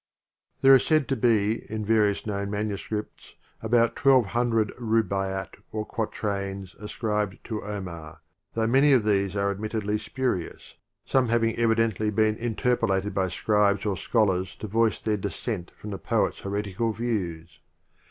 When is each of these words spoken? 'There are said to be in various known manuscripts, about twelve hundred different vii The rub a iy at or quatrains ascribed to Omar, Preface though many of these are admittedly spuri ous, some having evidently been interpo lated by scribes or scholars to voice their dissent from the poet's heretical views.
'There 0.61 0.73
are 0.73 0.79
said 0.79 1.07
to 1.07 1.15
be 1.15 1.63
in 1.71 1.85
various 1.85 2.25
known 2.25 2.49
manuscripts, 2.49 3.35
about 3.61 3.95
twelve 3.95 4.25
hundred 4.25 4.69
different 4.69 4.79
vii 4.79 4.81
The 4.89 4.95
rub 4.95 5.11
a 5.13 5.25
iy 5.27 5.31
at 5.41 5.55
or 5.71 5.85
quatrains 5.85 6.73
ascribed 6.79 7.37
to 7.43 7.61
Omar, 7.61 8.09
Preface 8.13 8.19
though 8.55 8.65
many 8.65 8.93
of 8.93 9.03
these 9.05 9.35
are 9.35 9.51
admittedly 9.51 9.97
spuri 9.99 10.51
ous, 10.51 10.73
some 11.05 11.29
having 11.29 11.55
evidently 11.55 12.09
been 12.09 12.35
interpo 12.35 12.89
lated 12.89 13.13
by 13.13 13.27
scribes 13.27 13.85
or 13.85 13.95
scholars 13.95 14.55
to 14.55 14.65
voice 14.65 14.99
their 14.99 15.17
dissent 15.17 15.71
from 15.79 15.91
the 15.91 15.99
poet's 15.99 16.39
heretical 16.39 16.93
views. 16.93 17.59